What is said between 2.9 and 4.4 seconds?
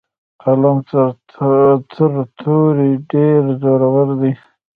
ډیر زورور دی.